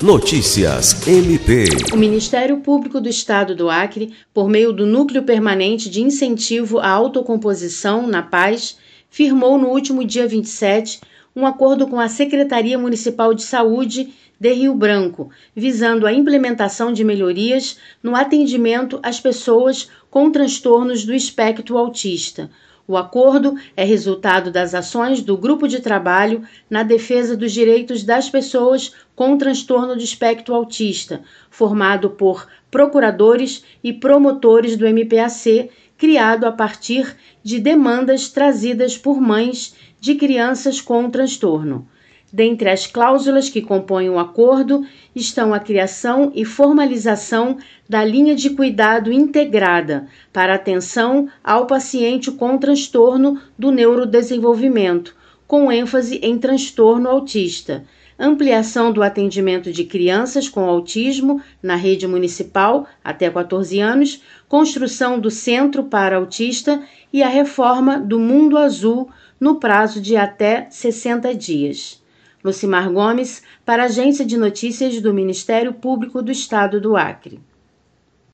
[0.00, 1.64] Notícias MP.
[1.92, 6.88] O Ministério Público do Estado do Acre, por meio do Núcleo Permanente de Incentivo à
[6.88, 8.76] Autocomposição na Paz,
[9.10, 11.00] firmou no último dia 27
[11.34, 17.02] um acordo com a Secretaria Municipal de Saúde de Rio Branco, visando a implementação de
[17.02, 22.50] melhorias no atendimento às pessoas com transtornos do espectro autista.
[22.86, 28.30] O acordo é resultado das ações do Grupo de Trabalho na Defesa dos Direitos das
[28.30, 31.20] Pessoas com Transtorno do Espectro Autista,
[31.50, 39.74] formado por procuradores e promotores do MPAC, criado a partir de demandas trazidas por mães
[40.00, 41.86] de crianças com transtorno.
[42.32, 47.56] Dentre as cláusulas que compõem o acordo estão a criação e formalização
[47.88, 56.20] da linha de cuidado integrada para atenção ao paciente com transtorno do neurodesenvolvimento, com ênfase
[56.22, 57.84] em transtorno autista,
[58.18, 65.30] ampliação do atendimento de crianças com autismo na rede municipal até 14 anos, construção do
[65.30, 72.02] Centro para Autista e a reforma do Mundo Azul no prazo de até 60 dias.
[72.42, 77.40] Lucimar Gomes, para a Agência de Notícias do Ministério Público do Estado do Acre.